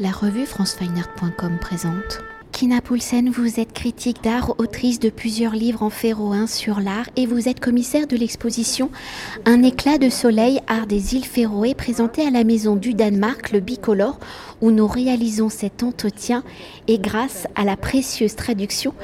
[0.00, 2.20] La revue francefineart.com présente.
[2.52, 7.26] Kina Poulsen, vous êtes critique d'art, autrice de plusieurs livres en féroin sur l'art et
[7.26, 8.92] vous êtes commissaire de l'exposition
[9.44, 13.58] Un éclat de soleil, art des îles Féroé, présentée à la Maison du Danemark, le
[13.58, 14.20] Bicolore,
[14.60, 16.44] où nous réalisons cet entretien
[16.86, 18.94] et grâce à la précieuse traduction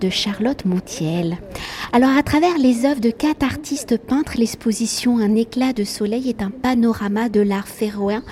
[0.00, 1.38] de Charlotte Montiel.
[1.92, 6.42] Alors à travers les œuvres de quatre artistes peintres, l'exposition Un éclat de soleil est
[6.42, 8.22] un panorama de l'art féroïen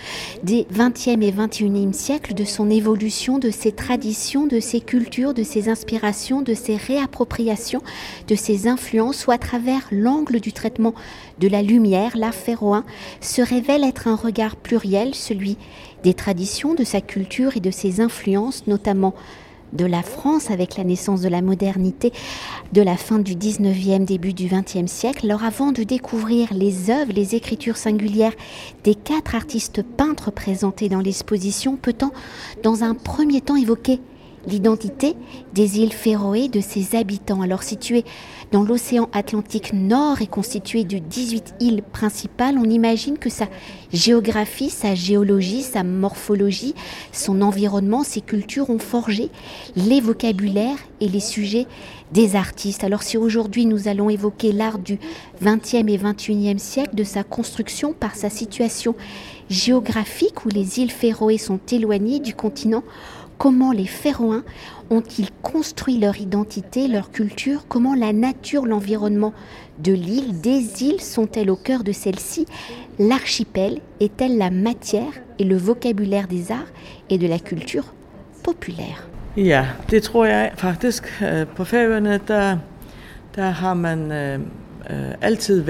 [0.43, 5.43] des 20e et 21e siècles, de son évolution, de ses traditions, de ses cultures, de
[5.43, 7.83] ses inspirations, de ses réappropriations,
[8.29, 10.95] de ses influences, ou à travers l'angle du traitement
[11.39, 12.85] de la lumière, l'art féroïen
[13.21, 15.57] se révèle être un regard pluriel, celui
[16.03, 19.15] des traditions, de sa culture et de ses influences, notamment
[19.75, 22.13] de la France avec la naissance de la modernité
[22.73, 25.27] de la fin du 19e, début du 20e siècle.
[25.27, 28.35] Alors avant de découvrir les œuvres, les écritures singulières
[28.85, 32.11] des quatre artistes peintres présentés dans l'exposition, peut-on
[32.63, 34.01] dans un premier temps évoquer
[34.47, 35.15] l'identité
[35.53, 37.43] des îles Féroé, de ses habitants.
[37.43, 38.05] Alors situées
[38.53, 43.49] dans l'océan Atlantique Nord et constituées de 18 îles principales, on imagine que sa
[43.93, 46.75] géographie, sa géologie, sa morphologie,
[47.13, 49.31] son environnement, ses cultures ont forgé
[49.77, 51.67] les vocabulaires et les sujets
[52.13, 52.85] des artistes.
[52.85, 54.99] Alors si aujourd'hui nous allons évoquer l'art du
[55.43, 58.95] 20e et 21e siècle, de sa construction par sa situation
[59.51, 62.83] géographique où les îles Féroé sont éloignées du continent,
[63.39, 64.43] comment les Féroins
[64.91, 69.33] ont-ils construit leur identité, leur culture, comment la nature, l'environnement
[69.79, 72.47] de l'île, des îles sont-elles au cœur de celle-ci,
[72.99, 76.73] l'archipel est-elle la matière et le vocabulaire des arts
[77.11, 77.85] et de la culture
[78.43, 79.09] populaire?
[79.37, 81.23] Ja, det tror jeg faktisk.
[81.23, 82.59] Øh, på Færøerne, der,
[83.37, 84.39] der har man øh,
[85.21, 85.61] altid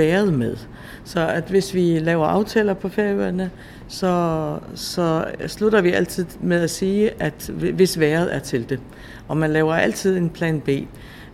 [3.89, 8.81] så, så slutter vi altid med at sige, at hvis vejret er til det.
[9.29, 10.69] Og man laver altid en plan B.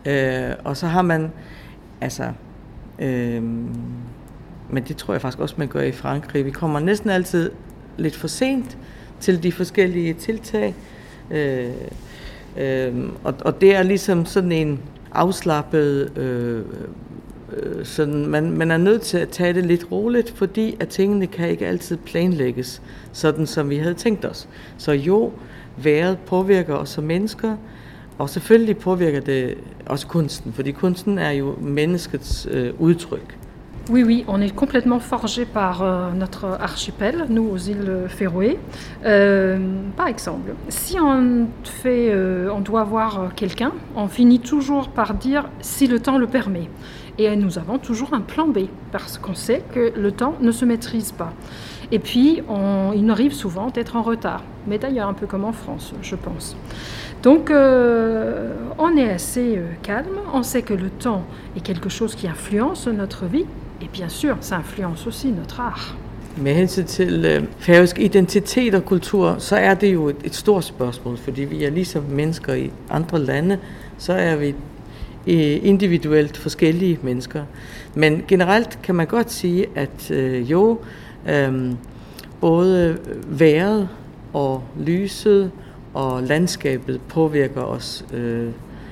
[0.06, 1.30] Øh, og så har man,
[2.00, 2.32] altså,
[2.98, 3.42] øh,
[4.70, 6.44] men det tror jeg faktisk også, man gør i Frankrig.
[6.44, 7.50] Vi kommer næsten altid
[7.96, 8.78] lidt for sent
[9.20, 10.74] til de forskellige tiltag.
[11.30, 11.70] Øh,
[12.56, 12.94] øh,
[13.24, 14.80] og, og det er ligesom sådan en
[15.12, 16.64] afslappet øh,
[17.56, 21.26] Øh, sådan, man, man er nødt til at tage det lidt roligt, fordi at tingene
[21.26, 24.48] kan ikke altid planlægges, sådan som vi havde tænkt os.
[24.78, 25.32] Så jo,
[25.76, 27.56] vejret påvirker os som mennesker,
[28.18, 29.54] og selvfølgelig påvirker det
[29.86, 33.36] også kunsten, fordi kunsten er jo menneskets øh, udtryk.
[33.88, 38.56] Oui, oui, on est complètement forgé par euh, notre archipel, nous aux îles euh, Féroé.
[39.04, 39.58] Euh,
[39.96, 45.14] par exemple, si on, fait, euh, on doit voir euh, quelqu'un, on finit toujours par
[45.14, 46.68] dire si le temps le permet.
[47.22, 48.60] Et nous avons toujours un plan B,
[48.92, 51.34] parce qu'on sait que le temps ne se maîtrise pas.
[51.92, 55.52] Et puis, on, il arrive souvent d'être en retard, mais d'ailleurs un peu comme en
[55.52, 56.56] France, je pense.
[57.22, 61.24] Donc, euh, on est assez euh, calme, on sait que le temps
[61.56, 63.44] est quelque chose qui influence notre vie,
[63.82, 65.94] et bien sûr, ça influence aussi notre art.
[66.36, 70.64] Med hensyn til øh, færøsk identitet og kultur, så er det jo et, et stort
[70.64, 73.58] spørgsmål, fordi vi er ligesom mennesker i andre lande,
[73.98, 74.54] så er vi
[75.26, 77.44] Øh, individuelt forskellige mennesker.
[77.94, 80.78] Men generelt kan man godt sige, at øh, jo,
[81.28, 81.72] øh,
[82.40, 83.88] både vejret
[84.32, 85.50] og lyset
[85.94, 88.48] og landskabet påvirker os øh,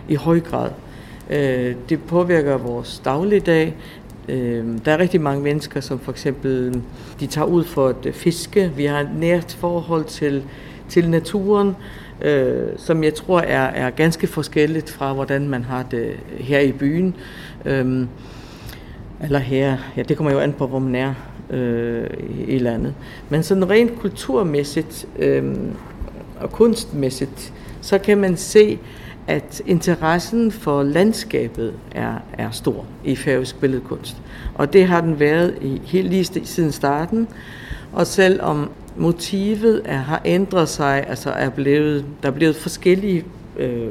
[0.08, 0.70] i høj grad.
[1.30, 3.74] Øh, det påvirker vores dagligdag.
[4.28, 6.82] Øh, der er rigtig mange mennesker, som for eksempel
[7.20, 8.72] de tager ud for at fiske.
[8.76, 10.42] Vi har et nært forhold til,
[10.88, 11.76] til naturen
[12.22, 16.72] øh, som jeg tror er, er ganske forskelligt fra, hvordan man har det her i
[16.72, 17.14] byen.
[17.64, 18.06] Øh,
[19.22, 21.14] eller her, ja, det kommer jo an på, hvor man er
[21.50, 22.06] øh,
[22.48, 22.94] i landet.
[23.28, 25.54] Men sådan rent kulturmæssigt øh,
[26.40, 28.78] og kunstmæssigt, så kan man se,
[29.26, 34.16] at interessen for landskabet er, er stor i færøsk billedkunst.
[34.54, 37.28] Og det har den været i, helt lige siden starten.
[37.92, 43.24] Og selvom motivet er, har ændret sig, altså er blevet, der er blevet forskellige
[43.58, 43.90] øh,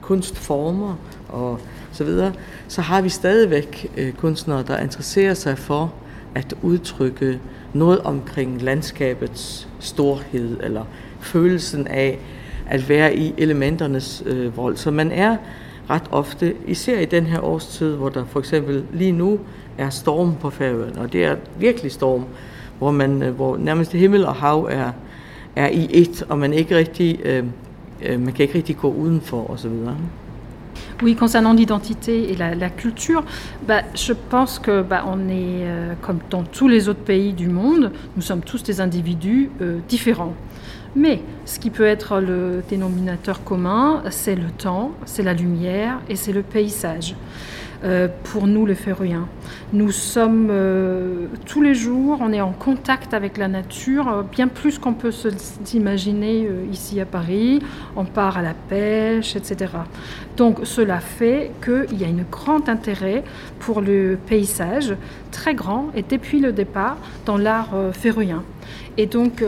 [0.00, 0.96] kunstformer
[1.28, 1.60] og
[1.92, 2.32] så videre,
[2.68, 5.94] så har vi stadigvæk øh, kunstnere, der interesserer sig for
[6.34, 7.40] at udtrykke
[7.72, 10.84] noget omkring landskabets storhed, eller
[11.20, 12.18] følelsen af
[12.68, 14.76] at være i elementernes øh, vold.
[14.76, 15.36] Så man er
[15.90, 19.40] ret ofte, især i den her årstid, hvor der for eksempel lige nu
[19.78, 22.24] er storm på færøerne, og det er virkelig storm,
[22.80, 24.90] hvor, man, øh, hvor nærmest himmel og hav er,
[25.56, 27.44] er i et, og man, ikke rigtig, øh,
[28.02, 29.56] øh, man kan ikke rigtig gå udenfor.
[31.02, 33.24] Oui, concernant l'identité et la, la culture,
[33.66, 37.48] bah, je pense que bah, on est, euh, comme dans tous les autres pays du
[37.48, 40.34] monde, nous sommes tous des individus euh, différents.
[40.94, 46.16] Mais ce qui peut être le dénominateur commun, c'est le temps, c'est la lumière et
[46.16, 47.14] c'est le paysage.
[47.82, 49.26] Euh, pour nous les Féroïens.
[49.72, 54.48] Nous sommes euh, tous les jours, on est en contact avec la nature, euh, bien
[54.48, 55.12] plus qu'on peut
[55.64, 57.60] s'imaginer ici à Paris.
[57.96, 59.72] On part à la pêche, etc.
[60.36, 63.24] Donc cela fait qu'il y a un grand intérêt
[63.60, 64.94] pour le paysage,
[65.30, 68.42] très grand, et depuis le départ, dans l'art féroïen.
[68.98, 69.44] Et donc,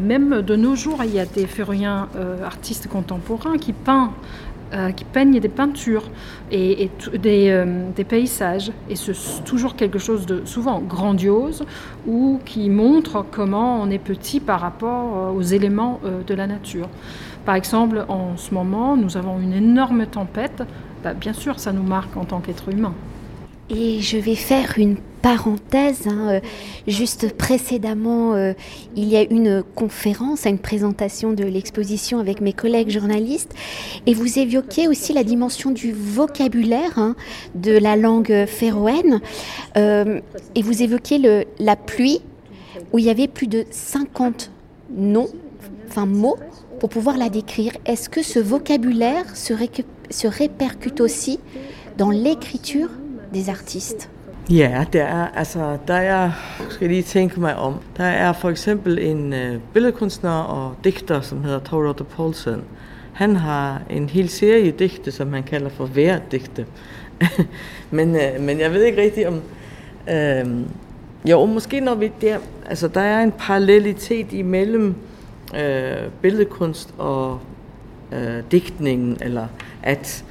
[0.00, 2.08] même de nos jours, il y a des féroïens
[2.44, 4.10] artistes contemporains qui peignent
[4.96, 6.08] qui peignent des peintures
[6.50, 8.72] et, des, euh, des, paysages.
[8.88, 11.64] Et c'est toujours quelque chose de souvent grandiose
[12.06, 16.88] ou qui montre comment on est petit par rapport euh, aux éléments de la nature.
[17.44, 20.62] Par exemple, en ce moment, nous avons une énorme tempête.
[21.02, 22.94] Bah, bien sûr, ça nous marque en tant qu'être humain.
[23.74, 26.06] Et je vais faire une parenthèse.
[26.06, 26.40] Hein, euh,
[26.86, 28.52] juste précédemment, euh,
[28.96, 33.54] il y a une conférence, une présentation de l'exposition avec mes collègues journalistes.
[34.04, 37.16] Et vous évoquiez aussi la dimension du vocabulaire hein,
[37.54, 39.22] de la langue féroenne.
[39.78, 40.20] Euh,
[40.54, 42.20] et vous évoquiez la pluie,
[42.92, 44.50] où il y avait plus de 50
[44.94, 45.28] noms,
[45.88, 46.36] enfin mots,
[46.78, 47.72] pour pouvoir la décrire.
[47.86, 51.38] Est-ce que ce vocabulaire se répercute aussi
[51.96, 52.90] dans l'écriture
[53.34, 54.08] des artistes
[54.50, 56.30] Ja, der er, altså, der er,
[56.70, 61.44] skal lige tænke mig om, der er for eksempel en øh, billedkunstner og digter, som
[61.44, 62.64] hedder Thor Poulsen.
[63.12, 66.66] Han har en hel serie digte, som han kalder for værdigte.
[67.90, 69.40] men, øh, men jeg ved ikke rigtigt om...
[70.10, 70.46] Øh,
[71.30, 72.38] jo, måske når vi der...
[72.66, 74.94] Altså, der er en parallelitet imellem
[75.56, 77.38] øh, billedkunst og
[78.12, 79.46] øh, digtningen, eller
[79.82, 80.24] at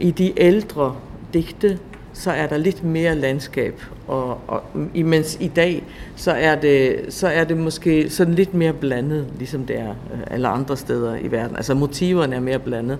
[0.00, 0.96] i de ældre
[1.34, 1.78] digte,
[2.12, 4.62] så er der lidt mere landskab, og, og
[4.94, 5.84] imens i dag,
[6.16, 10.20] så er, det, så er det måske sådan lidt mere blandet, ligesom det er øh,
[10.30, 11.56] alle andre steder i verden.
[11.56, 12.98] Altså motiverne er mere blandet.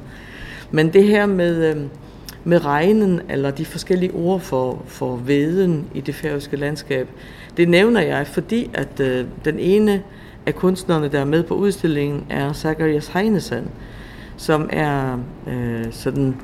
[0.70, 1.82] Men det her med, øh,
[2.44, 7.09] med regnen, eller de forskellige ord for, for veden i det færøske landskab,
[7.56, 10.03] det nævner jeg, fordi at øh, den ene
[10.47, 13.70] af kunstnerne, der er med på udstillingen, er Zacharias Heinesen,
[14.37, 16.37] som er øh, sådan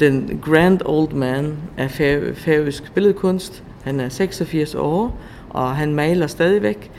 [0.00, 1.90] den grand old man af
[2.34, 3.62] færøsk billedkunst.
[3.84, 5.18] Han er 86 år,
[5.50, 6.90] og han maler stadigvæk.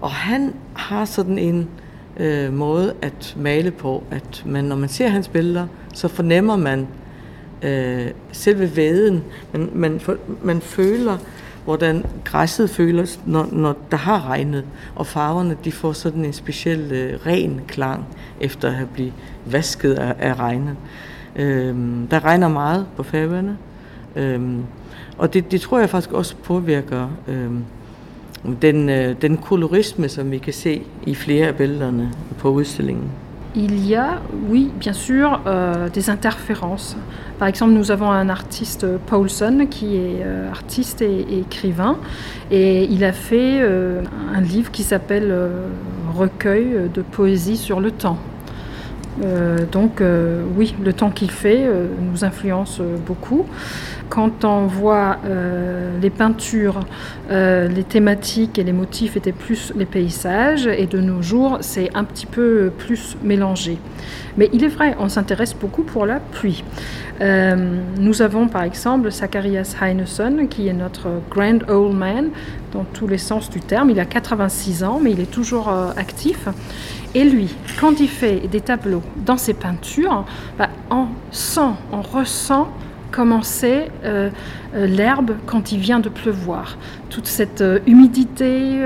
[0.00, 1.68] Og han har sådan en
[2.16, 6.86] øh, måde at male på, at man, når man ser hans billeder, så fornemmer man
[7.62, 9.24] øh, selve væden.
[9.52, 10.00] Man, man,
[10.42, 11.18] man føler,
[11.64, 14.64] hvordan græsset føles, når, når der har regnet,
[14.94, 18.04] og farverne de får sådan en speciel øh, ren klang,
[18.40, 19.12] efter at have blivet
[19.46, 20.76] vasket af, af regnet.
[21.36, 23.56] Øhm, der regner meget på færøerne,
[24.16, 24.62] øhm,
[25.18, 27.64] og det, det tror jeg faktisk også påvirker øhm,
[28.62, 33.10] den, øh, den kolorisme, som vi kan se i flere af billederne på udstillingen.
[33.56, 34.20] Il y a,
[34.50, 36.96] oui, bien sûr, euh, des interférences.
[37.38, 41.96] Par exemple, nous avons un artiste, euh, Paulson, qui est euh, artiste et, et, écrivain,
[42.50, 44.02] et il a fait euh,
[44.34, 45.68] un livre qui s'appelle euh,
[46.16, 48.18] Recueil de poésie sur le temps.
[49.22, 53.46] Euh, donc euh, oui, le temps qu'il fait euh, nous influence beaucoup.
[54.08, 55.16] Quand on voit
[56.00, 56.80] les peintures,
[57.30, 62.04] les thématiques et les motifs étaient plus les paysages, et de nos jours, c'est un
[62.04, 63.78] petit peu plus mélangé.
[64.36, 66.62] Mais il est vrai, on s'intéresse beaucoup pour la pluie.
[67.20, 72.28] nous avons par exemple Zacharias Heineson, qui est notre grand old man
[72.72, 73.90] dans tous les sens du terme.
[73.90, 76.46] Il a 86 ans, mais il est toujours actif.
[77.14, 80.24] Et lui, quand il fait des tableaux dans ses peintures,
[80.58, 81.60] bah, on sent,
[81.92, 82.68] on ressent
[83.14, 84.28] comment c'est euh,
[84.74, 86.76] euh, l'herbe quand il vient de pleuvoir.
[87.10, 88.80] Toute cette euh, humidité,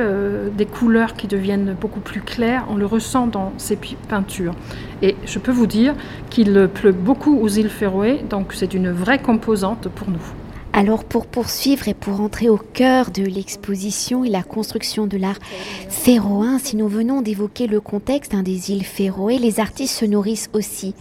[0.56, 4.54] des couleurs qui deviennent beaucoup plus claires, on le ressent dans ses peintures.
[5.00, 5.94] Et je peux vous dire
[6.28, 10.47] qu'il pleut beaucoup aux îles Féroé, donc c'est une vraie composante pour nous.
[10.78, 15.40] Alors pour poursuivre et pour entrer au cœur de l'exposition et la construction de l'art
[15.88, 20.50] féroin, si nous venons d'évoquer le contexte hein, des îles Féroé, les artistes se nourrissent
[20.52, 20.94] aussi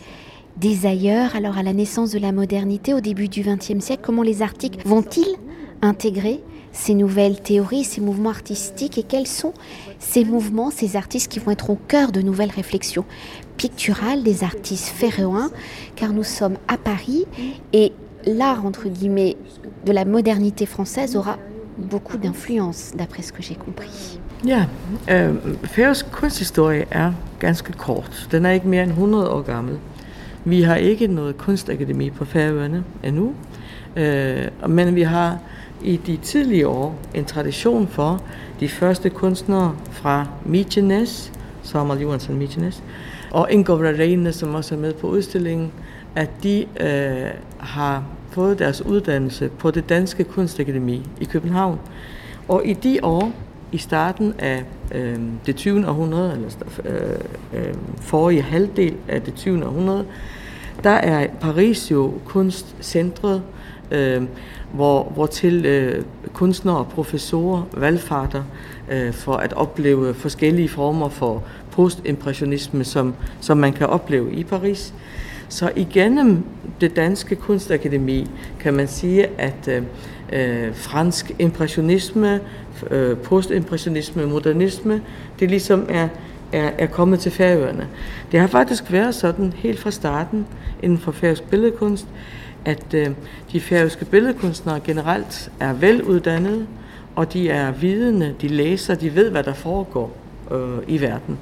[0.55, 1.35] des ailleurs.
[1.35, 4.79] Alors à la naissance de la modernité au début du XXe siècle, comment les artistes
[4.83, 5.35] vont-ils
[5.83, 6.41] intégrer
[6.71, 9.53] ces nouvelles théories, ces mouvements artistiques et quels sont
[9.99, 13.05] ces mouvements, ces artistes qui vont être au cœur de nouvelles réflexions
[13.57, 15.51] picturales des artistes féroins,
[15.95, 17.25] car nous sommes à Paris
[17.73, 17.91] et
[18.27, 19.37] l'art, entre guillemets,
[19.87, 21.37] de la modernité française aura
[21.77, 24.19] beaucoup d'influence, d'après ce que j'ai compris.
[24.45, 24.65] Ja,
[25.11, 28.27] øh, færøsk kunsthistorie er ganske kort.
[28.31, 29.77] Den er ikke mere end 100 år gammel.
[30.45, 33.33] Vi har ikke noget kunstakademi på Færøerne endnu,
[33.95, 35.37] øh, men vi har
[35.83, 38.21] i de tidlige år en tradition for
[38.59, 41.31] de første kunstnere fra Mykines,
[41.63, 42.83] Samuel Johansson Mykines,
[43.31, 45.71] og Ingolf Reine, som også er med på udstillingen,
[46.17, 51.79] at de øh, har fået deres uddannelse på det Danske Kunstakademi i København.
[52.47, 53.31] Og i de år,
[53.71, 55.87] i starten af øh, det 20.
[55.87, 56.49] århundrede, eller
[56.85, 59.65] øh, øh, forrige halvdel af det 20.
[59.65, 60.05] århundrede,
[60.83, 63.41] der er Paris jo kunstcentret,
[63.91, 64.23] øh,
[64.73, 68.43] hvor, hvor til øh, kunstnere og professorer valgfarter
[68.91, 74.93] øh, for at opleve forskellige former for postimpressionisme, som, som man kan opleve i Paris.
[75.49, 76.43] Så igennem
[76.81, 78.27] det danske kunstakademi
[78.59, 79.83] kan man sige, at øh,
[80.33, 82.39] øh fransk impressionisme,
[82.91, 85.01] øh, postimpressionisme, modernisme,
[85.39, 86.07] det ligesom er,
[86.51, 87.87] er, er kommet til færøerne.
[88.31, 90.47] Det har faktisk været sådan helt fra starten
[90.83, 92.07] inden for færøsk billedkunst,
[92.65, 93.09] at øh,
[93.51, 96.67] de færøske billedkunstnere generelt er veluddannede,
[97.15, 100.17] og de er vidende, de læser, de ved, hvad der foregår
[100.51, 101.37] øh, i verden.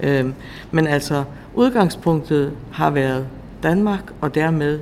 [0.00, 0.26] Øh,
[0.70, 1.24] men altså,
[1.56, 3.26] udgangspunktet har været
[3.62, 4.78] Danmark, og dermed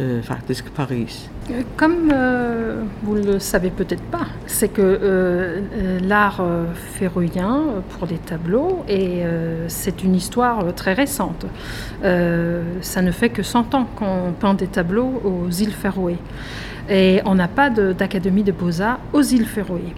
[0.00, 1.30] euh, faktisk Paris.
[1.76, 6.42] Comme euh, vous ne le savez peut-être pas, c'est que euh, euh l'art
[6.74, 9.22] féroïen pour les tableaux, et
[9.68, 11.46] c'est une histoire très récente.
[12.02, 16.16] ça ne fait que 100 ans qu'on peint des tableaux aux îles Féroé.
[16.88, 19.94] Et on n'a pas d'académie de, beaux-arts aux îles Féroé.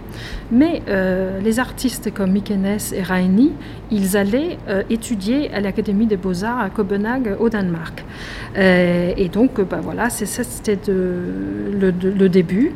[0.53, 3.53] Mais euh, les artistes comme Mikenes et Raini,
[3.89, 8.05] ils allaient euh, étudier à l'Académie des Beaux-Arts à Copenhague au Danemark.
[8.55, 12.71] Euh, et donc, bah, voilà, c'était le, début.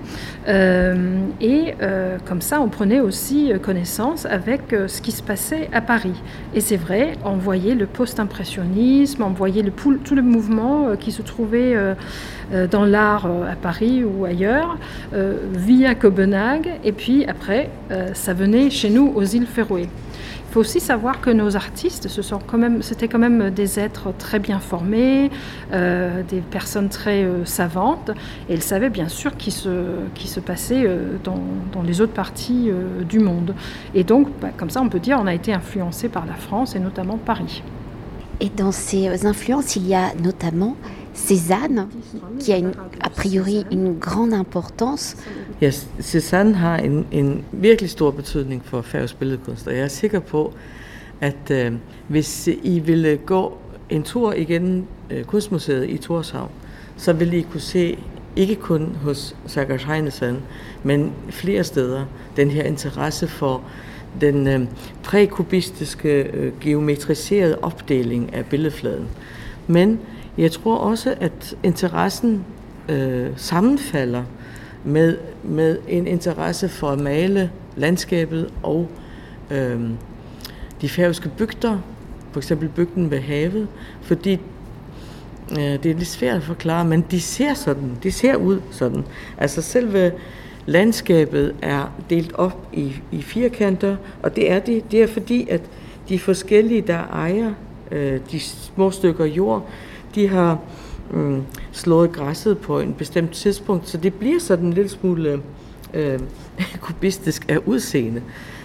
[0.47, 1.73] et
[2.25, 6.19] comme ça, on prenait aussi connaissance avec ce qui se passait à Paris.
[6.55, 11.75] Et c'est vrai, on voyait le post-impressionnisme, on voyait tout le mouvement qui se trouvait
[12.71, 14.77] dans l'art à Paris ou ailleurs,
[15.53, 16.71] via Copenhague.
[16.83, 19.83] Et puis après, euh, ça venait chez nous aux îles Féroé.
[19.83, 22.07] Il faut aussi savoir que nos artistes,
[22.81, 25.29] c'était quand même des êtres très bien formés,
[25.73, 28.11] euh, des personnes très euh, savantes,
[28.49, 29.69] et ils savaient bien sûr qui se,
[30.15, 30.89] qui se passait
[31.23, 31.39] dans,
[31.73, 32.71] dans, les autres parties
[33.07, 33.53] du monde.
[33.93, 36.75] Et donc, bah, comme ça, on peut dire, on a été influencé par la France
[36.75, 37.61] et notamment Paris.
[38.39, 40.75] Et dans ces influences, il y a notamment
[41.17, 41.87] Cézanne,
[42.39, 45.17] qui a une, a priori une grande importance.
[45.61, 50.19] Ja, Cézanne har en, en virkelig stor betydning for færøsk billedkunst, og jeg er sikker
[50.19, 50.53] på,
[51.21, 51.73] at øh,
[52.07, 53.57] hvis I ville gå
[53.89, 56.51] en tur igennem øh, Kunstmuseet i Torshavn,
[56.97, 57.97] så ville I kunne se,
[58.35, 60.37] ikke kun hos Sagar Heinesen,
[60.83, 62.05] men flere steder,
[62.35, 63.61] den her interesse for
[64.21, 64.67] den øh,
[65.03, 69.07] prækubistiske, øh, geometriserede opdeling af billedfladen.
[69.67, 69.99] Men
[70.37, 72.45] jeg tror også, at interessen
[72.89, 74.23] øh, sammenfalder
[74.83, 78.89] med, med en interesse for at male landskabet og
[79.51, 79.81] øh,
[80.81, 81.77] de færøske bygder,
[82.31, 83.67] for eksempel bygden ved havet,
[84.01, 84.33] fordi
[85.51, 89.03] øh, det er lidt svært at forklare, men de ser sådan, de ser ud sådan.
[89.37, 90.11] Altså selve
[90.65, 95.61] landskabet er delt op i, i firkanter, og det er det, det er fordi, at
[96.09, 97.53] de forskellige, der ejer
[97.91, 99.69] øh, de små stykker jord,
[100.15, 100.59] de har
[101.11, 105.41] mm, slået græsset på en bestemt tidspunkt, så det bliver sådan en lille smule
[105.93, 106.19] øh,
[106.81, 108.21] kubistisk af udseende.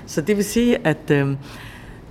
[0.06, 1.34] Så det vil sige, at øh,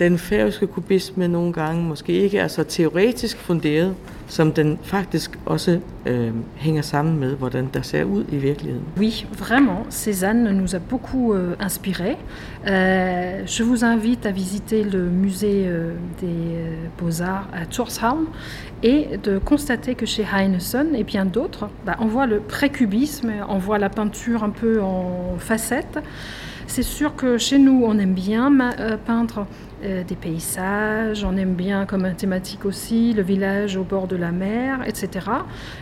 [0.01, 3.95] den færøske kubisme nogle gange måske ikke er så teoretisk funderet,
[4.27, 8.85] som den faktisk også øh, hænger sammen med, hvordan der ser ud i virkeligheden.
[8.97, 12.11] Oui, vraiment, Cézanne nous a beaucoup euh, inspiré.
[12.11, 18.25] Euh, je vous invite à visiter le musée euh, des euh, Beaux-Arts à Torshavn
[18.83, 23.59] et de constater que chez Heineson et bien d'autres, bah, on voit le précubisme, on
[23.59, 25.99] voit la peinture un peu en facettes.
[26.67, 29.45] C'est sûr que chez nous, on aime bien euh, peindre
[29.83, 34.31] euh, des paysages, on aime bien comme thématique aussi le village au bord de la
[34.31, 35.25] mer, etc.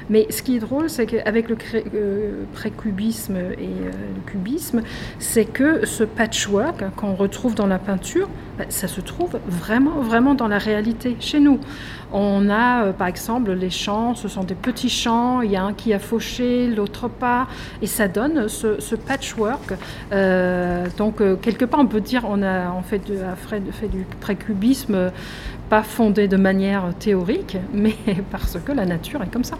[0.09, 1.57] Mais ce qui est drôle, c'est qu'avec le
[1.93, 4.81] euh, précubisme et le cubisme,
[5.19, 10.33] c'est que ce patchwork qu'on retrouve dans la peinture, bah, ça se trouve vraiment, vraiment
[10.33, 11.59] dans la réalité chez nous.
[12.11, 15.73] On a par exemple les champs, ce sont des petits champs, il y a un
[15.73, 17.47] qui a fauché, l'autre pas,
[17.83, 19.73] et ça donne ce, patchwork.
[20.97, 23.17] donc quelque part, on peut dire on a en fait, de,
[23.71, 25.11] fait du précubisme
[25.69, 27.95] pas fondé de manière théorique, mais
[28.31, 29.57] parce que la nature est comme ça.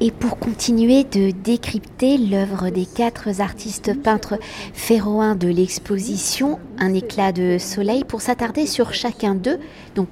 [0.00, 4.38] Et pour continuer de décrypter l'œuvre des quatre artistes peintres
[4.74, 9.58] féroins de l'exposition Un éclat de soleil, pour s'attarder sur chacun d'eux,
[9.94, 10.08] donc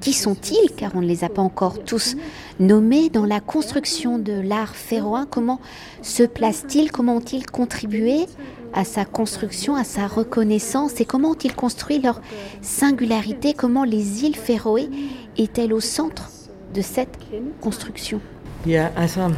[0.00, 2.16] qui sont-ils Car on ne les a pas encore tous
[2.58, 5.26] nommés dans la construction de l'art féroin.
[5.28, 5.60] Comment
[6.02, 8.26] se placent-ils Comment ont-ils contribué
[8.72, 12.20] à sa construction, à sa reconnaissance et comment ont-ils construit leur
[12.62, 14.88] singularité, comment les îles Féroé
[15.36, 16.30] est-elle au centre
[16.74, 17.18] de cette
[17.60, 18.20] construction?
[18.66, 19.32] Ja, altså,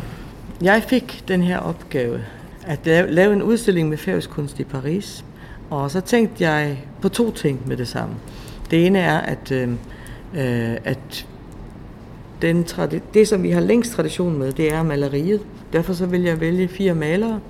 [0.62, 2.20] jeg fik den her opgave
[2.66, 5.24] at lave en udstilling med færøsk kunst i Paris,
[5.70, 8.14] og så tænkte jeg på to ting med det samme.
[8.70, 9.68] Det ene er, at, øh,
[10.84, 11.26] at
[12.42, 12.66] den
[13.14, 15.40] det, som vi har længst tradition med, det er maleriet.
[15.72, 17.40] Derfor så vil jeg vælge fire malere,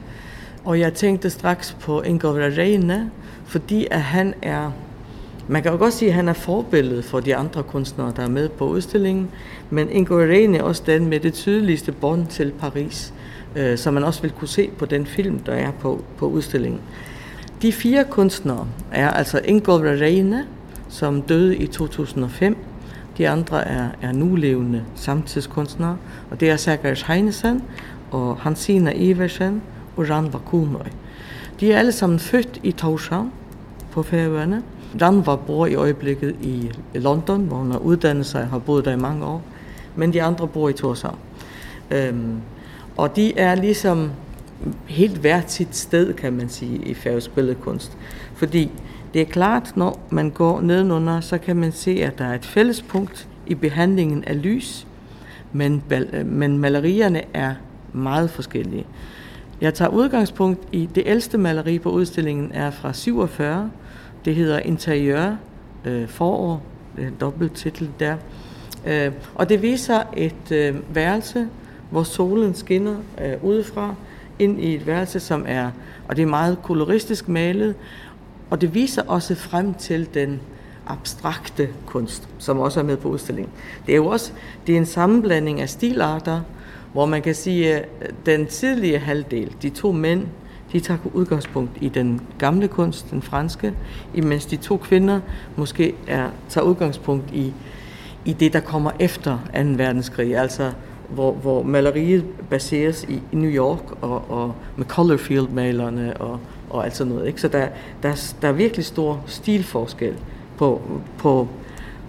[0.64, 3.10] og jeg tænkte straks på Ingvar Reine,
[3.44, 4.70] fordi at han er,
[5.48, 8.28] man kan jo godt sige, at han er forbilledet for de andre kunstnere, der er
[8.28, 9.28] med på udstillingen,
[9.70, 13.14] men Ingvar Reine er også den med det tydeligste bånd til Paris,
[13.56, 16.80] øh, som man også vil kunne se på den film, der er på, på udstillingen.
[17.62, 20.46] De fire kunstnere er altså Ingvar Reine,
[20.88, 22.56] som døde i 2005.
[23.18, 25.96] De andre er, er nulevende samtidskunstnere,
[26.30, 27.62] og det er Sergej Heinesen
[28.10, 29.62] og Hansina Iversen
[30.00, 30.90] og Ranva Kunøy.
[31.60, 33.32] De er alle sammen født i Torshavn
[33.92, 34.62] på Færøerne.
[35.02, 38.92] Ranva bor i øjeblikket i London, hvor hun har uddannet sig og har boet der
[38.92, 39.42] i mange år.
[39.96, 41.18] Men de andre bor i Torshavn.
[41.90, 42.36] Øhm,
[42.96, 44.10] og de er ligesom
[44.86, 47.98] helt hvert sit sted, kan man sige, i færøsk billedkunst.
[48.34, 48.70] Fordi
[49.14, 52.44] det er klart, når man går nedenunder, så kan man se, at der er et
[52.44, 54.86] fællespunkt i behandlingen af lys,
[55.52, 55.82] men,
[56.24, 57.54] men malerierne er
[57.92, 58.86] meget forskellige.
[59.60, 63.70] Jeg tager udgangspunkt i det ældste maleri på udstillingen er fra 47.
[64.24, 65.36] Det hedder Interiør
[65.84, 66.62] øh, forår.
[66.96, 68.16] Det er en dobbelt titel der.
[68.86, 71.48] Øh, og det viser et øh, værelse,
[71.90, 73.94] hvor solen skinner øh, udefra
[74.38, 75.70] ind i et værelse, som er,
[76.08, 77.74] og det er meget koloristisk malet,
[78.50, 80.40] og det viser også frem til den
[80.86, 83.52] abstrakte kunst, som også er med på udstillingen.
[83.86, 84.32] Det er jo også
[84.66, 86.40] det er en sammenblanding af stilarter,
[86.92, 87.88] hvor man kan sige, at
[88.26, 90.26] den tidlige halvdel, de to mænd,
[90.72, 93.74] de tager udgangspunkt i den gamle kunst, den franske,
[94.14, 95.20] imens de to kvinder
[95.56, 97.52] måske er, tager udgangspunkt i,
[98.24, 99.60] i det, der kommer efter 2.
[99.76, 100.72] verdenskrig, altså
[101.08, 106.96] hvor, hvor maleriet baseres i, i New York og, og med Colorfield-malerne og, og alt
[106.96, 107.26] sådan noget.
[107.26, 107.40] Ikke?
[107.40, 107.68] Så der,
[108.02, 110.14] der, der er virkelig stor stilforskel
[110.56, 110.82] på,
[111.18, 111.48] på,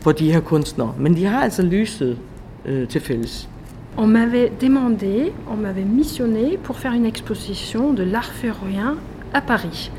[0.02, 0.94] på de her kunstnere.
[0.98, 2.18] Men de har altså lyset
[2.66, 3.50] øh, til fælles.
[3.98, 8.96] On m'avait demandé, on m'avait missionné pour faire une exposition de l'art féroïen
[9.34, 9.92] à Paris.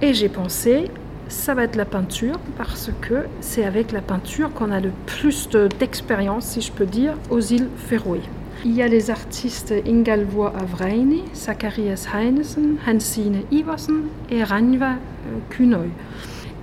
[0.00, 0.90] Et j'ai pensé,
[1.28, 5.48] ça va être la peinture, parce que c'est avec la peinture qu'on a le plus
[5.78, 8.20] d'expérience, si je peux dire, aux îles Féroé.
[8.64, 15.88] Il y a les artistes Ingalvoa Avreini, Zacharias Heinesen, Hansine Iversen et Ranva euh, Kunoy.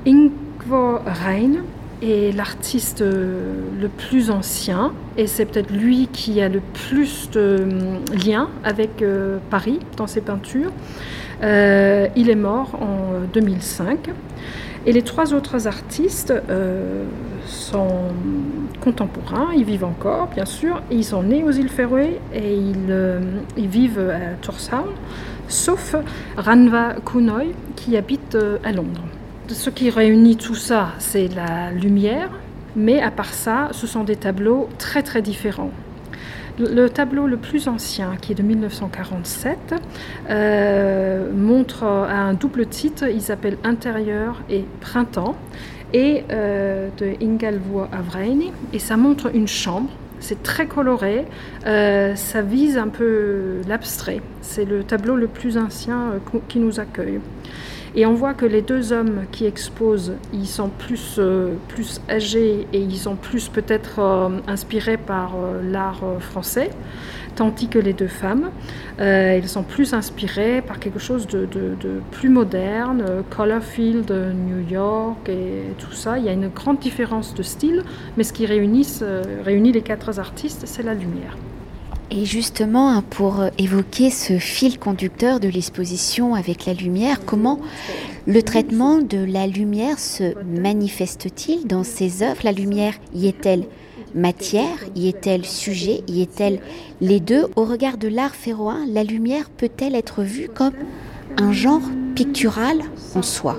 [0.05, 1.63] Ingvar Rein
[2.01, 7.97] est l'artiste le plus ancien et c'est peut-être lui qui a le plus de euh,
[8.25, 10.71] liens avec euh, Paris dans ses peintures.
[11.43, 14.11] Euh, il est mort en 2005.
[14.85, 16.33] Et les trois autres artistes
[17.45, 18.13] sont
[18.79, 20.81] contemporains, ils vivent encore, bien sûr.
[20.89, 24.87] Ils sont nés aux îles Féroé et ils, vivent à Torshavn,
[25.49, 25.95] sauf
[26.37, 29.03] Ranva Kunoy qui habite à Londres
[29.53, 32.29] ce qui réunit tout ça, c'est la lumière,
[32.75, 35.71] mais à part ça, ce sont des tableaux très très différents.
[36.59, 39.75] Le tableau le plus ancien, qui est de 1947,
[40.29, 45.35] euh, montre un double titre, il s'appelle Intérieur et Printemps,
[45.93, 49.89] et euh, de Ingalvo Avreini, et ça montre une chambre.
[50.19, 51.25] C'est très coloré,
[51.65, 54.21] euh, ça vise un peu l'abstrait.
[54.41, 56.15] C'est le tableau le plus ancien
[56.49, 57.21] qui nous accueille.
[57.95, 62.67] Et on voit que les deux hommes qui exposent, ils sont plus, euh, plus âgés
[62.71, 66.69] et ils sont plus peut-être euh, inspirés par euh, l'art français,
[67.35, 68.51] tandis que les deux femmes,
[68.99, 71.47] ils sont plus inspirés par quelque chose de,
[72.11, 76.17] plus moderne, Colorfield, New York et tout ça.
[76.17, 77.83] Il y a une grande différence de style,
[78.17, 81.37] mais ce qui réunit les quatre artistes, c'est la lumière.
[82.11, 87.59] Et justement, hein, pour euh, évoquer ce fil conducteur de l'exposition avec la lumière, comment
[88.25, 92.41] le traitement de la lumière se manifeste-t-il dans ces œuvres?
[92.43, 93.65] La lumière, y est-elle
[94.15, 94.75] matière?
[94.95, 96.01] Y est-elle sujet?
[96.07, 96.59] Y est-elle
[96.99, 97.45] les deux?
[97.55, 100.73] Au regard de l'art féroin, la lumière peut-elle être vue comme
[101.37, 101.81] un genre
[102.15, 102.81] pictural
[103.13, 103.55] en soi?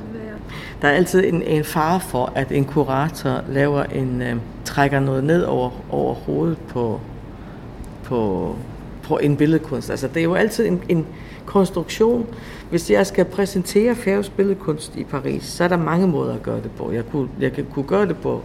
[0.82, 5.24] Der er altid en, en fare for, at en kurator laver en, øh, trækker noget
[5.24, 7.00] ned over, over hovedet på,
[8.10, 8.56] på,
[9.02, 9.90] på en billedkunst.
[9.90, 11.06] Altså, det er jo altid en, en
[11.46, 12.26] konstruktion.
[12.70, 16.62] Hvis jeg skal præsentere færøsk billedkunst i Paris, så er der mange måder at gøre
[16.62, 16.92] det på.
[16.92, 18.42] Jeg kunne, jeg kan kunne gøre det på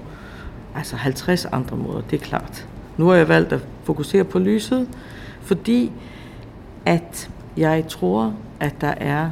[0.76, 2.68] altså 50 andre måder, det er klart.
[2.98, 4.88] Nu har jeg valgt at fokusere på lyset,
[5.42, 5.92] fordi
[6.86, 9.30] at jeg tror, at der er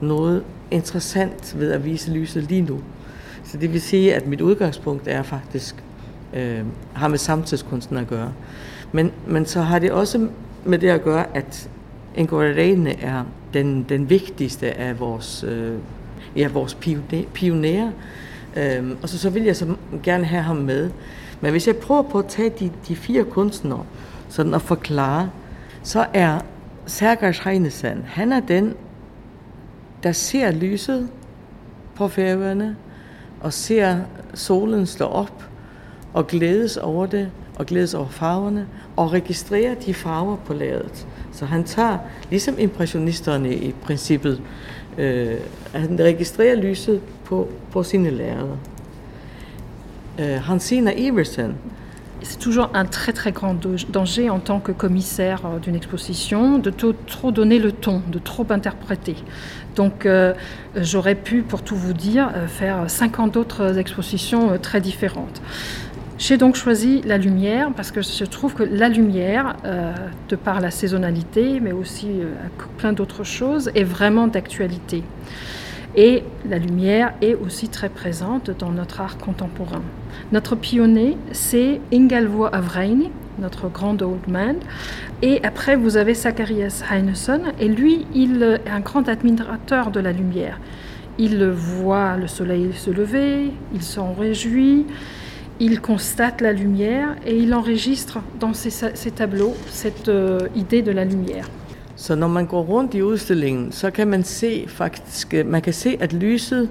[0.00, 2.80] noget interessant ved at vise lyset lige nu.
[3.44, 5.84] Så det vil sige, at mit udgangspunkt er faktisk,
[6.34, 6.60] øh,
[6.94, 8.32] har med samtidskunsten at gøre.
[8.92, 10.28] Men, men så har det også
[10.64, 11.70] med det at gøre, at
[12.16, 13.24] Ingorarene er
[13.54, 15.74] den, den vigtigste af vores, øh,
[16.36, 16.74] ja, vores
[17.34, 17.90] pionerer.
[18.56, 20.90] Øhm, og så, så vil jeg så gerne have ham med.
[21.40, 23.84] Men hvis jeg prøver på at tage de, de fire kunstnere,
[24.28, 25.30] sådan at forklare,
[25.82, 26.38] så er
[26.86, 28.74] Sergej Heinesen, han er den,
[30.02, 31.08] der ser lyset
[31.94, 32.76] på færøerne,
[33.40, 33.96] og ser
[34.34, 35.44] solen stå op,
[36.12, 38.66] og glædes over det, og glædes over farverne,
[38.96, 41.06] og registrerer de farver på ladet.
[41.32, 41.98] Så han tager,
[42.30, 44.42] ligesom impressionisterne i princippet,
[44.98, 45.34] øh,
[45.74, 48.56] han registrerer lyset på, på sine lærreder.
[50.18, 51.54] Øh, Hansina Iversen,
[52.22, 56.70] c'est toujours un très très grand danger en tant que commissaire euh, d'une exposition de
[56.70, 59.16] trop donner le ton, de trop interpréter.
[59.76, 60.34] Donc euh,
[60.76, 65.40] j'aurais pu, pour tout vous dire, euh, faire 50 autres expositions très différentes.
[66.18, 69.54] J'ai donc choisi la lumière parce que je trouve que la lumière,
[70.28, 72.08] de par la saisonnalité, mais aussi
[72.76, 75.04] plein d'autres choses, est vraiment d'actualité.
[75.94, 79.82] Et la lumière est aussi très présente dans notre art contemporain.
[80.32, 84.56] Notre pionnier, c'est Ingalvo Avreini, notre grand old man.
[85.22, 90.10] Et après, vous avez Zacharias Heineson, et lui, il est un grand admirateur de la
[90.10, 90.58] lumière.
[91.16, 94.86] Il voit le soleil se lever, il s'en réjouit,
[95.60, 101.04] il constate la lumière et il enregistre dans ses, tableaux cette euh, idée de la
[101.04, 101.48] lumière.
[101.96, 105.96] Så når man går rundt i udstillingen, så kan man se faktisk, man kan se,
[106.00, 106.68] at lyset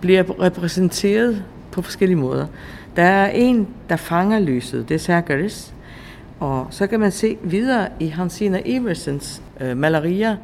[0.00, 2.46] bliver repræsenteret på forskellige måder.
[2.96, 5.74] Der er en, der fanger lyset, det er Sergeris.
[6.40, 8.60] Og så kan man se videre i Hansina
[9.60, 10.36] øh, malerier,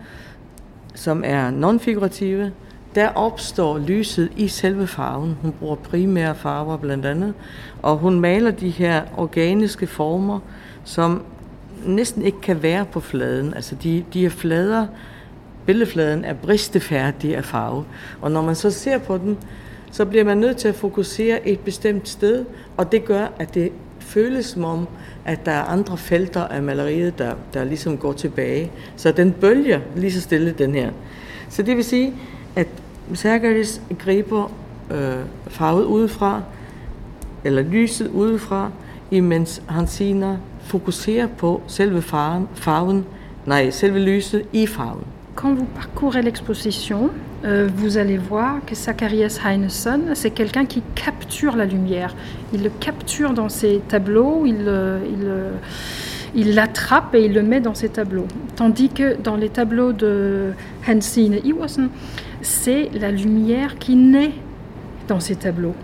[0.95, 2.51] som er non-figurative.
[2.95, 5.37] Der opstår lyset i selve farven.
[5.43, 7.35] Hun bruger primære farver blandt andet.
[7.83, 10.39] Og hun maler de her organiske former,
[10.85, 11.23] som
[11.87, 13.55] næsten ikke kan være på fladen.
[13.55, 14.87] Altså de, de er flader,
[15.67, 17.85] billedfladen er bristefærdig af farve.
[18.21, 19.39] Og når man så ser på den,
[19.91, 22.45] så bliver man nødt til at fokusere et bestemt sted,
[22.77, 24.89] og det gør, at det føles som om,
[25.25, 28.73] at der er andre felter af maleriet, der, der ligesom går tilbage.
[28.97, 30.91] Så den bølger lige så stille, den her.
[31.49, 32.15] Så det vil sige,
[32.57, 32.67] at
[33.15, 34.51] Sergeris griber
[34.91, 36.43] øh, farvet udefra,
[37.45, 38.71] eller lyset udefra,
[39.11, 43.05] imens Hansina fokuserer på selve farven, farven
[43.47, 45.05] nej, selve lyset i farven.
[45.35, 47.11] Quand vous parcourez l'exposition,
[47.45, 52.15] euh, vous allez voir que Zacharias Heineson, c'est quelqu'un qui capture la lumière.
[52.53, 55.51] Il le capture dans ses tableaux, il, euh, il, euh,
[56.35, 58.27] il l'attrape et il le met dans ses tableaux.
[58.57, 60.53] Tandis que dans les tableaux de
[60.87, 61.89] Hansine Iwassen,
[62.43, 64.33] c'est la lumière qui naît
[65.09, 65.75] dans ses tableaux.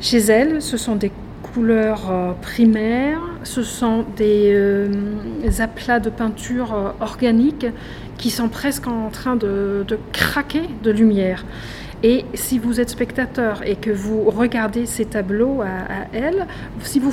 [0.00, 1.10] Chez elle, ce sont des
[1.42, 4.88] couleurs euh, primaires, ce sont des euh,
[5.58, 7.66] aplats de peinture euh, organique
[8.16, 11.44] qui sont presque en train de, craquer de lumière.
[12.04, 16.46] Et si vous êtes spectateur et que vous regardez ces tableaux à, elle,
[16.84, 17.12] si vous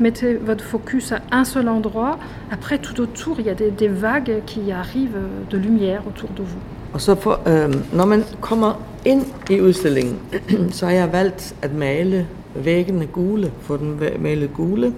[0.00, 2.20] mettez votre focus à un seul endroit,
[2.52, 5.18] après tout autour, il y a des vagues qui arrivent
[5.50, 6.81] de lumière autour de vous.
[6.92, 10.18] Og så for, øh, når man kommer ind i udstillingen,
[10.76, 14.94] så har jeg valgt at male væggene gule, få den malet gule,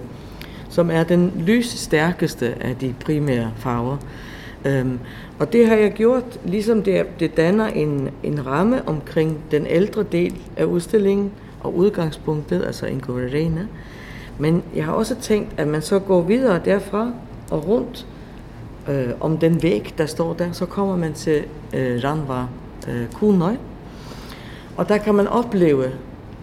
[0.69, 3.97] som er den lysstærkeste af de primære farver.
[4.65, 4.99] Øhm,
[5.39, 10.03] og det har jeg gjort, ligesom det, det danner en, en ramme omkring den ældre
[10.03, 11.31] del af udstillingen
[11.63, 13.67] og udgangspunktet, altså en gorena.
[14.39, 17.11] Men jeg har også tænkt, at man så går videre derfra
[17.51, 18.07] og rundt
[18.89, 21.43] øh, om den væg, der står der, så kommer man til
[21.73, 22.45] øh, Ranva
[22.87, 23.55] øh, Kunøj.
[24.77, 25.91] Og der kan man opleve,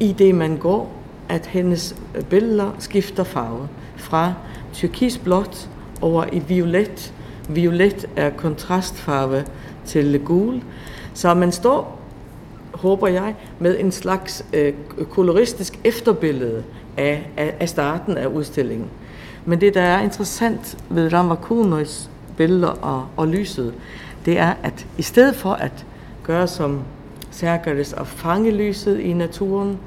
[0.01, 0.93] i det man går,
[1.29, 4.35] at hendes øh, billeder skifter farve fra
[4.73, 5.69] turkisblåt
[6.01, 7.15] over i violet.
[7.49, 9.45] Violet er kontrastfarve
[9.85, 10.63] til gul.
[11.15, 11.99] Så man står,
[12.75, 14.73] håber jeg, med en slags øh,
[15.11, 16.65] koloristisk efterbillede
[16.97, 18.89] af, af, af starten af udstillingen.
[19.45, 23.75] Men det, der er interessant ved Ramakunois billeder og, og lyset,
[24.27, 25.87] det er, at i stedet for at
[26.23, 26.81] gøre som
[27.31, 29.79] Sergeris og fange lyset i naturen,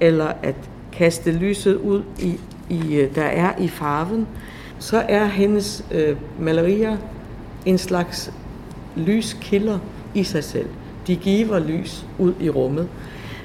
[0.00, 0.54] eller at
[0.92, 4.26] kaste lyset ud i, i øh, der er i farven,
[4.78, 6.96] så er hendes øh, malerier
[7.66, 8.32] en slags
[8.96, 9.78] lyskilder
[10.14, 10.68] i sig selv.
[11.06, 12.88] De giver lys ud i rummet.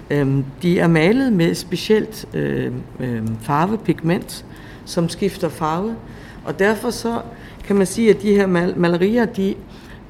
[0.09, 4.45] Øhm, de er malet med specielt øh, øh, farvepigment,
[4.85, 5.95] som skifter farve,
[6.45, 7.21] og derfor så
[7.67, 9.55] kan man sige, at de her mal- malerier, de,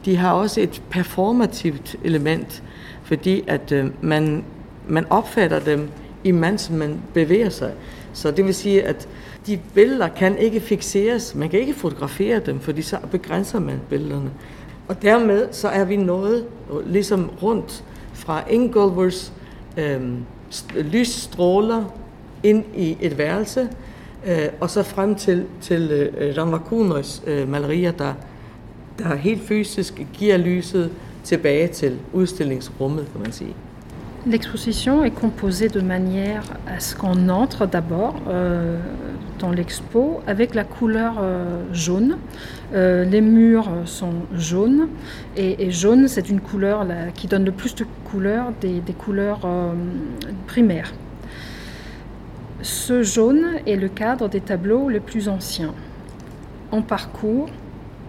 [0.05, 2.63] de har også et performativt element,
[3.03, 4.43] fordi at øh, man,
[4.87, 5.89] man opfatter dem,
[6.23, 7.71] imens man bevæger sig.
[8.13, 9.07] Så det vil sige, at
[9.47, 14.29] de billeder kan ikke fixeres, man kan ikke fotografere dem, fordi så begrænser man billederne.
[14.87, 19.33] Og dermed så er vi nået øh, ligesom rundt fra Ingolvers
[19.77, 20.01] øh,
[20.75, 21.83] lysstråler
[22.43, 23.69] ind i et værelse,
[34.27, 38.79] L'exposition est composée de manière à ce qu'on entre d'abord euh,
[39.37, 42.17] dans l'expo avec la couleur euh, jaune.
[42.73, 44.87] Euh, les murs sont jaunes
[45.37, 49.41] et, jaune c'est une couleur qui donne le plus de couleurs des, couleurs
[50.47, 50.91] primaires.
[52.65, 55.75] Ce jaune est le cadre des tableaux les plus anciens.
[56.71, 57.47] On parcourt,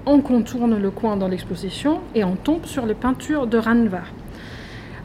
[0.07, 4.05] on contourne le coin dans l'exposition et on tombe sur les peintures de Ranva.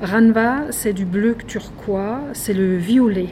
[0.01, 3.27] Ranva, c'est du bleu turquois, c'est le violet.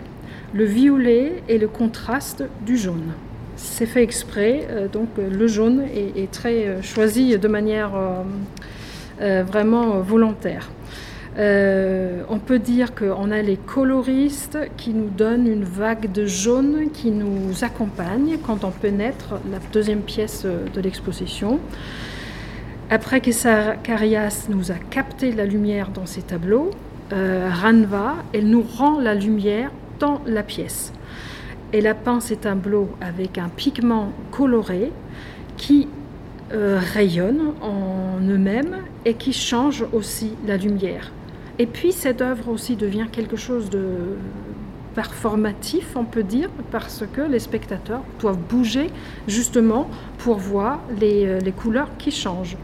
[0.53, 3.13] Le violet est le contraste du jaune.
[3.55, 7.91] C'est fait exprès, euh, donc euh, le jaune est, très euh, choisi de manière
[9.21, 10.69] vraiment volontaire.
[11.37, 16.89] Euh, on peut dire qu'on a les coloristes qui nous donnent une vague de jaune
[16.91, 21.59] qui nous accompagne quand on pénètre la deuxième pièce de l'exposition.
[22.89, 23.29] Après que
[23.83, 26.71] Carias nous a capté la lumière dans ses tableaux,
[27.13, 30.91] euh, Ranva, elle nous rend la lumière dans la pièce.
[31.71, 34.91] Elle a peint ces tableaux avec un pigment coloré
[35.55, 35.87] qui
[36.51, 41.11] euh, rayonne en eux-mêmes et qui change aussi la lumière.
[41.60, 44.15] Et puis cette œuvre aussi devient quelque chose de
[44.95, 48.89] performatif, on peut dire, parce que les spectateurs doivent bouger
[49.28, 52.58] justement pour voir les, euh, les couleurs qui changent.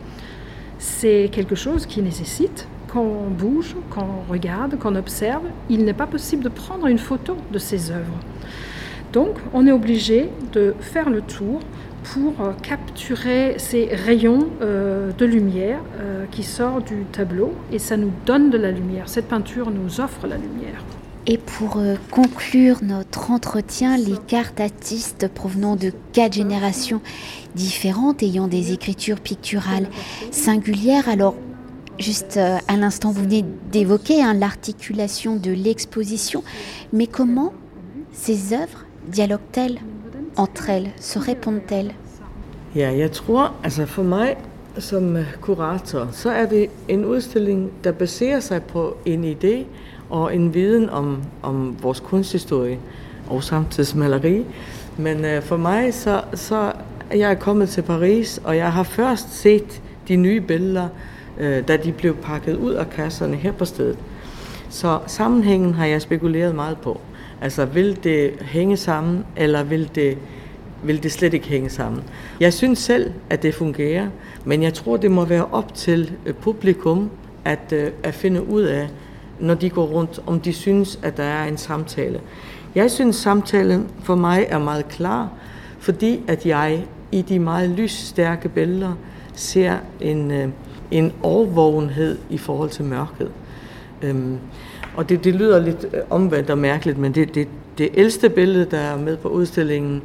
[0.79, 5.43] C'est quelque chose qui nécessite qu'on bouge, qu'on regarde, qu'on observe.
[5.69, 8.19] Il n'est pas possible de prendre une photo de ces œuvres.
[9.11, 11.59] Donc on est obligé de faire le tour
[12.13, 17.97] pour euh, capturer ces rayons euh, de lumière euh, qui sortent du tableau et ça
[17.97, 19.09] nous donne de la lumière.
[19.09, 20.83] Cette peinture nous offre la lumière.
[21.27, 27.01] Et pour conclure notre entretien, les cartes artistes provenant de quatre générations
[27.55, 29.87] différentes ayant des écritures picturales
[30.29, 31.09] singulières.
[31.09, 31.35] Alors,
[31.97, 36.43] juste à l'instant, vous venez d'évoquer hein, l'articulation de l'exposition,
[36.93, 37.53] mais comment
[38.11, 39.79] ces œuvres dialoguent-elles?
[40.37, 41.95] Entre elles, se répondent-elles
[42.75, 44.35] Ja, jeg tror, altså for mig
[44.77, 49.65] som øh, kurator, så er det en udstilling, der baserer sig på en idé
[50.09, 52.79] og en viden om, om vores kunsthistorie
[53.29, 54.45] og samtidsmaleri.
[54.97, 56.71] Men øh, for mig, så, så
[57.11, 60.87] jeg er kommet til Paris, og jeg har først set de nye billeder,
[61.37, 63.97] øh, da de blev pakket ud af kasserne her på stedet.
[64.69, 67.01] Så sammenhængen har jeg spekuleret meget på.
[67.41, 70.17] Altså, vil det hænge sammen, eller vil det,
[70.83, 72.03] vil det slet ikke hænge sammen?
[72.39, 74.07] Jeg synes selv, at det fungerer,
[74.45, 77.09] men jeg tror, det må være op til øh, publikum
[77.45, 78.87] at, øh, at finde ud af,
[79.39, 82.21] når de går rundt, om de synes, at der er en samtale.
[82.75, 85.29] Jeg synes, samtalen for mig er meget klar,
[85.79, 88.93] fordi at jeg i de meget lysstærke billeder
[89.33, 90.49] ser en, øh,
[90.91, 93.31] en overvågenhed i forhold til mørket.
[94.01, 94.37] Øhm,
[94.97, 98.65] og det, det lyder lidt øh, omvendt og mærkeligt, men det, det, det ældste billede,
[98.71, 100.01] der er med på udstillingen,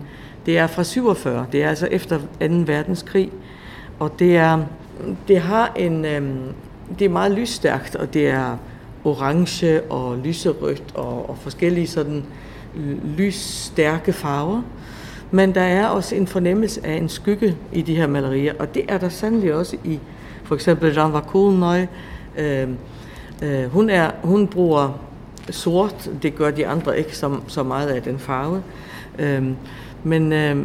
[0.47, 1.47] det er fra 47.
[1.53, 2.25] Det er altså efter 2.
[2.67, 3.31] verdenskrig.
[3.99, 4.59] Og det, er,
[5.29, 6.05] det har en...
[6.05, 6.39] Øhm,
[6.99, 8.57] det er meget lysstærkt, og det er
[9.05, 12.25] orange og lyserødt og, og forskellige sådan
[12.77, 14.63] øh, lysstærke farver.
[15.31, 18.83] Men der er også en fornemmelse af en skygge i de her malerier, og det
[18.89, 19.99] er der sandelig også i
[20.45, 21.87] for eksempel Jean Vacoulnøj,
[22.39, 22.69] Øh,
[23.43, 25.01] øh, hun, er, hun bruger
[25.51, 28.63] sort, det gør de andre ikke så, så meget af den farve.
[29.19, 29.45] Øh,
[30.05, 30.57] men, øh,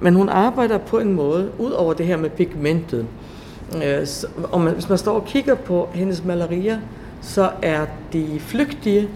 [0.00, 3.06] men hun arbejder på en måde, ud over det her med pigmentet.
[3.84, 6.78] Øh, så, og man, hvis man står og kigger på hendes malerier,
[7.20, 9.08] så er de flygtige,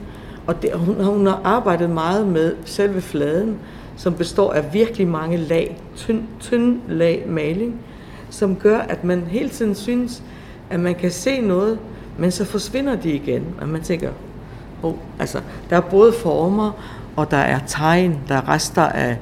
[0.46, 3.58] og det, hun, hun har arbejdet meget med selve fladen,
[3.96, 7.80] som består af virkelig mange lag, tynd, tynd lag maling,
[8.30, 10.22] som gør, at man hele tiden synes,
[10.70, 11.78] at man kan se noget,
[12.18, 14.10] men så forsvinder de igen, og man tænker,
[14.82, 16.72] oh, altså, der er både former,
[17.16, 19.18] og der er tegn, der er rester af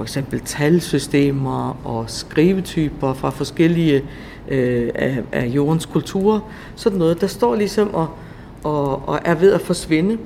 [0.00, 4.02] for eksempel talsystemer og skrivetyper fra forskellige
[4.48, 6.40] øh, af, af jordens kulturer.
[6.76, 8.08] Sådan noget, der står ligesom og,
[8.64, 10.18] og, og er ved at forsvinde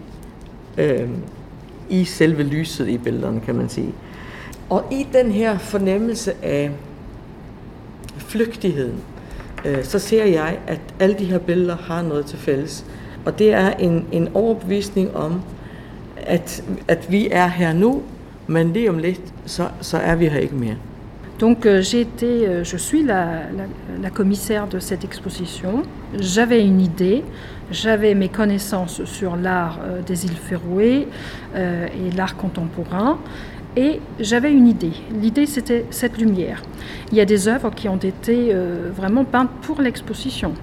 [0.78, 1.08] øh,
[1.90, 3.94] i selve lyset i billederne, kan man sige.
[4.70, 6.70] Og i den her fornemmelse af
[8.18, 9.00] flygtigheden,
[9.64, 12.84] øh, så ser jeg, at alle de her billeder har noget til fælles.
[13.24, 15.40] Og det er en, en overbevisning om,
[16.16, 18.02] at, at vi er her nu,
[18.46, 20.76] men lige om lidt, så, så er vi her ikke mere.
[21.40, 21.82] Donc euh,
[22.22, 23.24] euh, je suis la,
[23.56, 23.64] la,
[24.00, 25.82] la, commissaire de cette exposition.
[26.20, 27.24] J'avais une idée,
[27.72, 31.08] j'avais mes connaissances sur l'art euh, des îles Féroé
[31.56, 33.18] euh, et l'art contemporain.
[33.76, 34.92] Et j'avais une idée.
[35.20, 36.62] L'idée, c'était cette lumière.
[37.10, 40.54] Il y a des œuvres qui ont été euh, vraiment peintes pour l'exposition.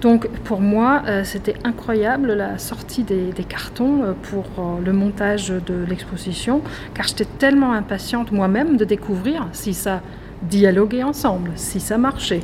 [0.00, 4.44] Donc pour moi, euh, c'était incroyable la sortie des, cartons euh, pour
[4.82, 6.62] le montage de l'exposition,
[6.94, 10.00] car j'étais tellement impatiente moi-même de découvrir si ça
[10.42, 12.40] dialoguait ensemble, si ça marchait.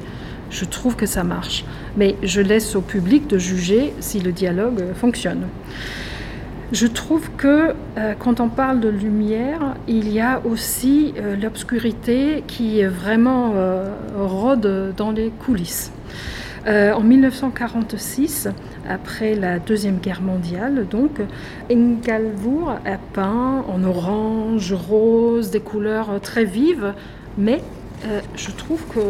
[0.50, 1.64] Je trouve que ça marche,
[1.96, 5.46] mais je laisse au public de juger si le dialogue fonctionne.
[6.72, 12.44] Je trouve que euh, quand on parle de lumière, il y a aussi euh, l'obscurité
[12.46, 15.90] qui vraiment euh, rôde dans les coulisses.
[16.66, 18.48] en 1946,
[18.88, 21.20] après la Deuxième Guerre mondiale, donc,
[22.86, 26.92] a peint en orange, rose, des couleurs très vives,
[27.36, 27.62] mais
[28.36, 29.00] je trouve que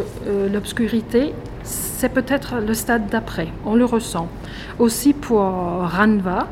[0.51, 4.27] l'obscurité, c'est peut-être le stade d'après, on le ressent.
[4.79, 6.47] Aussi pour Ranva,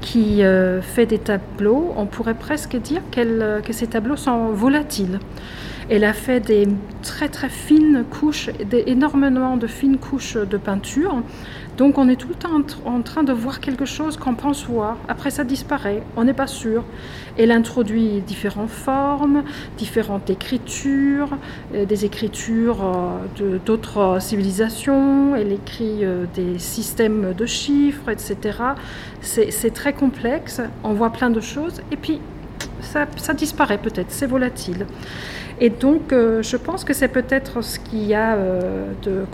[0.00, 5.18] qui euh, fait des tableaux, on pourrait presque dire qu'elle, que ces tableaux sont volatiles.
[5.88, 6.68] Elle a fait des
[7.02, 8.50] très très fines couches,
[8.86, 11.22] énormément de fines couches de peinture.
[11.76, 14.98] Donc on est tout le temps en, train de voir quelque chose qu'on pense voir.
[15.08, 16.84] Après ça disparaît, on n'est pas sûr.
[17.38, 19.42] Elle introduit différentes formes,
[19.78, 21.30] différentes écritures,
[21.74, 22.84] euh, des écritures
[23.40, 25.34] euh, d'autres civilisations.
[25.34, 28.58] Elle écrit euh, des systèmes de chiffres, etc.
[29.22, 30.60] C'est, très complexe.
[30.84, 32.20] On voit plein de choses et puis
[32.80, 34.10] ça disparaît peut-être.
[34.10, 34.86] C'est volatile.
[35.64, 39.24] Et donc, euh, je pense que c'est peut-être ce qu'il y a euh, de,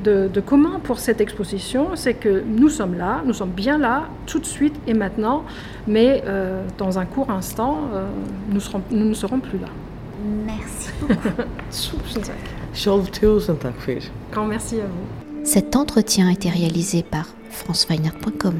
[0.00, 4.08] de, de, commun pour cette exposition, c'est que nous sommes là, nous sommes bien là,
[4.26, 5.44] tout de suite et maintenant,
[5.86, 8.04] mais euh, dans un court instant, euh,
[8.50, 9.68] nous, serons, nous ne serons plus là.
[10.44, 11.14] Merci beaucoup.
[14.32, 15.44] Grand merci à vous.
[15.44, 18.54] Cet entretien a été réalisé par franceweiner.com.